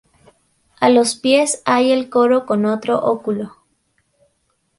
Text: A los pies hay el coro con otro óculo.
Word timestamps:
A 0.79 0.89
los 0.89 1.13
pies 1.13 1.61
hay 1.63 1.91
el 1.91 2.09
coro 2.09 2.47
con 2.47 2.65
otro 2.65 3.03
óculo. 3.05 3.55